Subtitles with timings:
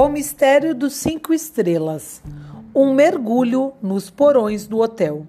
[0.00, 2.22] O mistério dos cinco estrelas.
[2.72, 5.26] Um mergulho nos porões do hotel.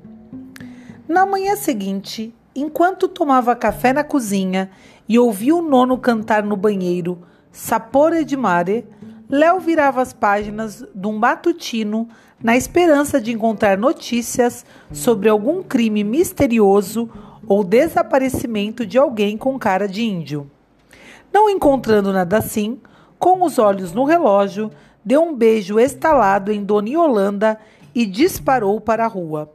[1.07, 4.70] Na manhã seguinte, enquanto tomava café na cozinha
[5.07, 7.18] e ouvia o nono cantar no banheiro
[7.52, 8.86] Sapore di mare,
[9.27, 12.07] Léo virava as páginas de um matutino
[12.39, 17.09] na esperança de encontrar notícias sobre algum crime misterioso
[17.47, 20.48] ou desaparecimento de alguém com cara de índio.
[21.34, 22.80] Não encontrando nada assim,
[23.20, 24.72] com os olhos no relógio,
[25.04, 27.59] deu um beijo estalado em Dona Yolanda
[27.94, 29.52] e disparou para a rua.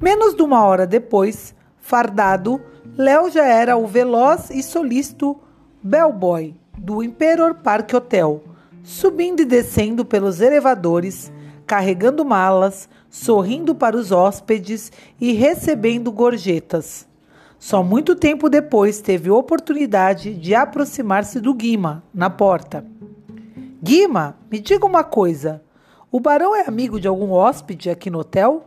[0.00, 2.60] Menos de uma hora depois, fardado,
[2.96, 5.38] Léo já era o veloz e solícito
[5.82, 8.42] bellboy do Imperial Park Hotel,
[8.82, 11.32] subindo e descendo pelos elevadores,
[11.66, 17.06] carregando malas, sorrindo para os hóspedes e recebendo gorjetas.
[17.60, 22.82] Só muito tempo depois teve oportunidade de aproximar-se do Guima, na porta.
[23.82, 25.62] Guima, me diga uma coisa:
[26.10, 28.64] o barão é amigo de algum hóspede aqui no hotel?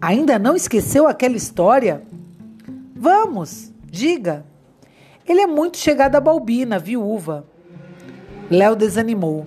[0.00, 2.04] Ainda não esqueceu aquela história?
[2.94, 4.46] Vamos, diga.
[5.26, 7.44] Ele é muito chegado a Balbina, viúva.
[8.48, 9.46] Léo desanimou.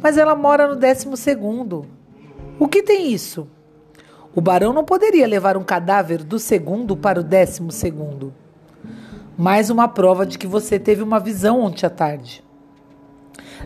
[0.00, 1.84] Mas ela mora no décimo segundo.
[2.58, 3.46] O que tem isso?
[4.36, 8.34] O barão não poderia levar um cadáver do segundo para o décimo segundo.
[9.34, 12.44] Mais uma prova de que você teve uma visão ontem à tarde.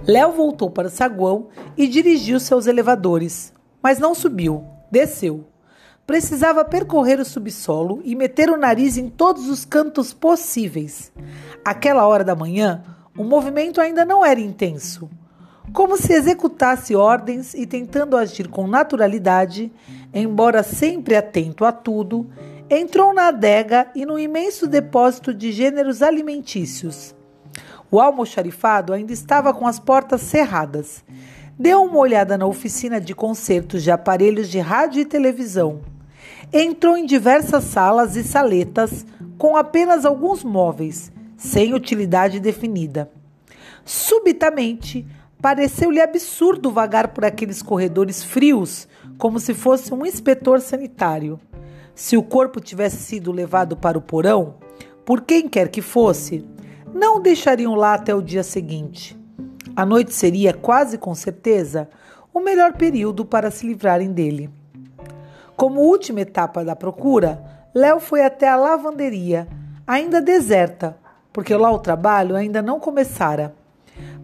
[0.06, 5.44] Léo voltou para o saguão e dirigiu seus elevadores, mas não subiu, desceu.
[6.06, 11.10] Precisava percorrer o subsolo e meter o nariz em todos os cantos possíveis.
[11.64, 12.84] Aquela hora da manhã,
[13.18, 15.10] o movimento ainda não era intenso
[15.72, 19.72] como se executasse ordens e tentando agir com naturalidade,
[20.12, 22.28] embora sempre atento a tudo,
[22.68, 27.14] entrou na adega e no imenso depósito de gêneros alimentícios.
[27.90, 31.04] O almoxarifado ainda estava com as portas cerradas.
[31.58, 35.80] Deu uma olhada na oficina de concertos de aparelhos de rádio e televisão.
[36.52, 39.04] Entrou em diversas salas e saletas
[39.36, 43.10] com apenas alguns móveis, sem utilidade definida.
[43.84, 45.06] Subitamente,
[45.40, 48.86] Pareceu-lhe absurdo vagar por aqueles corredores frios,
[49.16, 51.40] como se fosse um inspetor sanitário.
[51.94, 54.56] Se o corpo tivesse sido levado para o porão,
[55.04, 56.46] por quem quer que fosse,
[56.92, 59.18] não o deixariam lá até o dia seguinte.
[59.74, 61.88] A noite seria, quase com certeza,
[62.34, 64.50] o melhor período para se livrarem dele.
[65.56, 67.42] Como última etapa da procura,
[67.74, 69.48] Léo foi até a lavanderia,
[69.86, 70.96] ainda deserta,
[71.32, 73.54] porque lá o trabalho ainda não começara.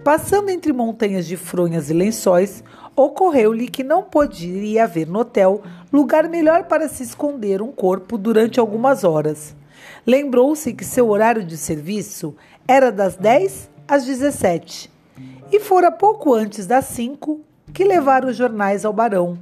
[0.07, 2.63] Passando entre montanhas de fronhas e lençóis,
[2.95, 5.63] ocorreu-lhe que não poderia haver no hotel
[5.93, 9.53] lugar melhor para se esconder um corpo durante algumas horas.
[10.07, 12.37] Lembrou-se que seu horário de serviço
[12.69, 14.89] era das 10 às 17
[15.51, 17.41] e fora pouco antes das 5
[17.75, 19.37] que levaram os jornais ao barão.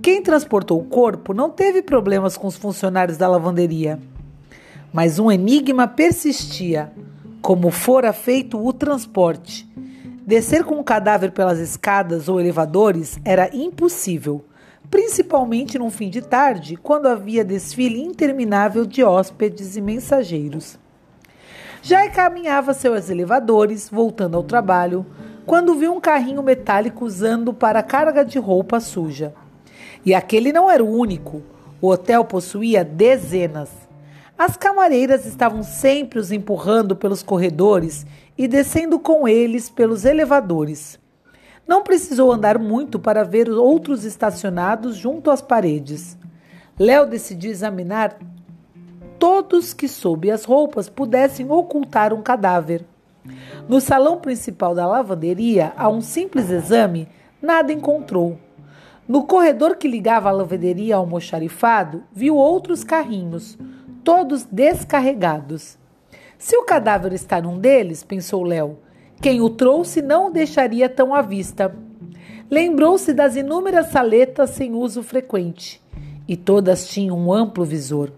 [0.00, 3.98] Quem transportou o corpo não teve problemas com os funcionários da lavanderia.
[4.92, 6.92] Mas um enigma persistia:
[7.40, 9.71] como fora feito o transporte
[10.24, 14.44] Descer com o cadáver pelas escadas ou elevadores era impossível,
[14.88, 20.78] principalmente num fim de tarde, quando havia desfile interminável de hóspedes e mensageiros.
[21.82, 25.04] Já caminhava seus elevadores, voltando ao trabalho,
[25.44, 29.34] quando viu um carrinho metálico usando para carga de roupa suja.
[30.06, 31.42] E aquele não era o único.
[31.80, 33.70] O hotel possuía dezenas.
[34.38, 38.06] As camareiras estavam sempre os empurrando pelos corredores
[38.36, 40.98] e descendo com eles pelos elevadores.
[41.66, 46.18] Não precisou andar muito para ver outros estacionados junto às paredes.
[46.78, 48.18] Léo decidiu examinar
[49.18, 52.84] todos que, sob as roupas, pudessem ocultar um cadáver.
[53.68, 57.08] No salão principal da lavanderia, a um simples exame,
[57.40, 58.36] nada encontrou.
[59.06, 63.56] No corredor que ligava a lavanderia ao almoxarifado, viu outros carrinhos,
[64.02, 65.78] todos descarregados.
[66.42, 68.76] Se o cadáver está num deles, pensou Léo,
[69.20, 71.72] quem o trouxe não o deixaria tão à vista.
[72.50, 75.80] Lembrou-se das inúmeras saletas sem uso frequente,
[76.26, 78.10] e todas tinham um amplo visor.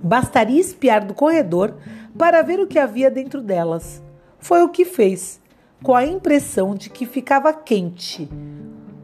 [0.00, 1.74] Bastaria espiar do corredor
[2.16, 4.00] para ver o que havia dentro delas.
[4.38, 5.40] Foi o que fez,
[5.82, 8.28] com a impressão de que ficava quente,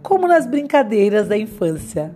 [0.00, 2.14] como nas brincadeiras da infância.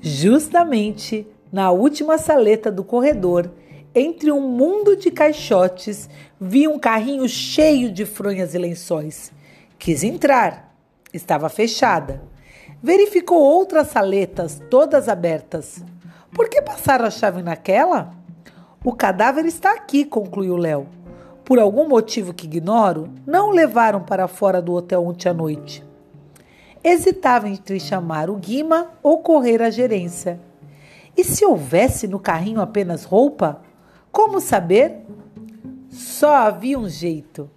[0.00, 3.50] Justamente na última saleta do corredor,
[3.98, 6.06] entre um mundo de caixotes,
[6.38, 9.32] vi um carrinho cheio de fronhas e lençóis.
[9.78, 10.76] Quis entrar.
[11.14, 12.22] Estava fechada.
[12.82, 15.82] Verificou outras saletas, todas abertas.
[16.30, 18.12] Por que passaram a chave naquela?
[18.84, 20.86] O cadáver está aqui, concluiu Léo.
[21.42, 25.82] por algum motivo que ignoro, não o levaram para fora do hotel ontem à noite.
[26.82, 30.40] Hesitava entre chamar o Guima ou correr à gerência.
[31.16, 33.62] E se houvesse no carrinho apenas roupa?
[34.16, 35.02] Como saber?
[35.90, 37.50] Só havia um jeito: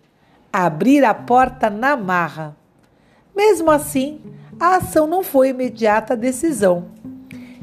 [0.51, 2.53] abrir a porta na marra.
[3.33, 4.19] Mesmo assim,
[4.59, 6.87] a ação não foi imediata decisão.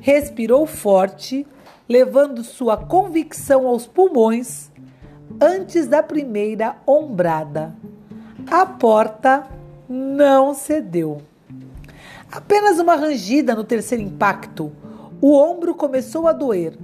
[0.01, 1.47] Respirou forte,
[1.87, 4.71] levando sua convicção aos pulmões
[5.39, 7.77] antes da primeira ombrada.
[8.51, 9.47] A porta
[9.87, 11.21] não cedeu.
[12.33, 14.73] Apenas uma rangida no terceiro impacto.
[15.21, 16.79] O ombro começou a doer,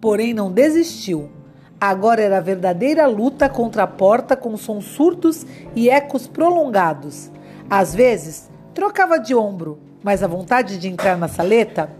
[0.00, 1.35] porém não desistiu.
[1.80, 7.30] Agora era a verdadeira luta contra a porta com sons surdos e ecos prolongados.
[7.68, 11.90] Às vezes, trocava de ombro, mas a vontade de entrar na saleta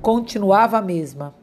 [0.00, 1.34] continuava a mesma.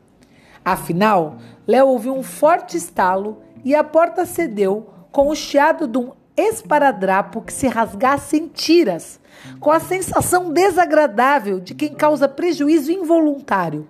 [0.63, 1.37] Afinal,
[1.67, 7.41] Léo ouviu um forte estalo e a porta cedeu com o chiado de um esparadrapo
[7.41, 9.19] que se rasgasse em tiras,
[9.59, 13.87] com a sensação desagradável de quem causa prejuízo involuntário.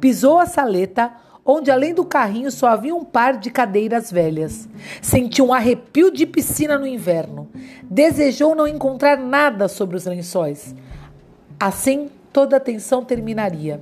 [0.00, 1.12] Pisou a saleta,
[1.46, 4.68] onde além do carrinho só havia um par de cadeiras velhas.
[5.00, 7.48] Sentiu um arrepio de piscina no inverno.
[7.84, 10.74] Desejou não encontrar nada sobre os lençóis.
[11.58, 13.80] Assim, toda a tensão terminaria.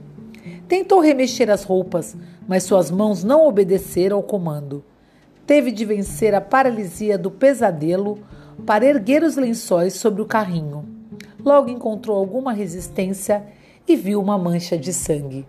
[0.69, 2.15] Tentou remexer as roupas,
[2.47, 4.85] mas suas mãos não obedeceram ao comando.
[5.47, 8.19] Teve de vencer a paralisia do pesadelo
[8.67, 10.85] para erguer os lençóis sobre o carrinho.
[11.43, 13.45] Logo encontrou alguma resistência
[13.87, 15.47] e viu uma mancha de sangue.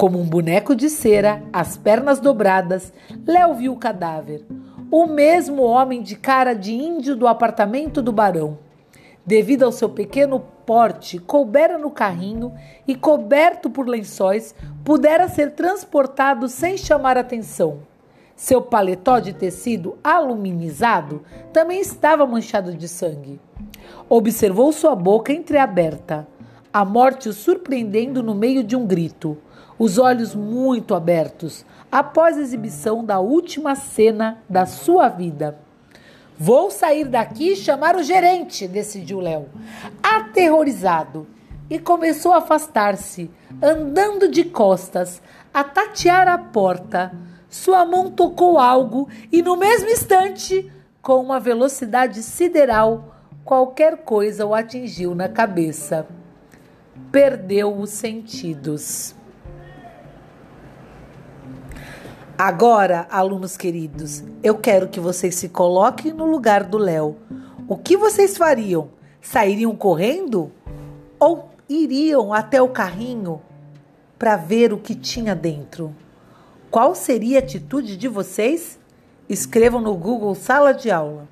[0.00, 2.90] Como um boneco de cera, as pernas dobradas,
[3.26, 4.42] Léo viu o cadáver.
[4.90, 8.56] O mesmo homem de cara de índio do apartamento do barão.
[9.26, 12.50] Devido ao seu pequeno porte, coubera no carrinho
[12.88, 17.80] e, coberto por lençóis, pudera ser transportado sem chamar atenção.
[18.34, 23.38] Seu paletó de tecido aluminizado também estava manchado de sangue.
[24.08, 26.26] Observou sua boca entreaberta,
[26.72, 29.36] a morte o surpreendendo no meio de um grito
[29.80, 35.58] os olhos muito abertos, após a exibição da última cena da sua vida.
[36.38, 39.48] Vou sair daqui e chamar o gerente, decidiu Léo,
[40.02, 41.26] aterrorizado,
[41.70, 43.30] e começou a afastar-se,
[43.62, 45.22] andando de costas,
[45.52, 47.12] a tatear a porta.
[47.48, 53.14] Sua mão tocou algo e, no mesmo instante, com uma velocidade sideral,
[53.46, 56.06] qualquer coisa o atingiu na cabeça.
[57.10, 59.18] Perdeu os sentidos.
[62.42, 67.14] Agora, alunos queridos, eu quero que vocês se coloquem no lugar do Léo.
[67.68, 68.88] O que vocês fariam?
[69.20, 70.50] Sairiam correndo?
[71.18, 73.42] Ou iriam até o carrinho
[74.18, 75.94] para ver o que tinha dentro?
[76.70, 78.78] Qual seria a atitude de vocês?
[79.28, 81.28] Escrevam no Google Sala de Aula.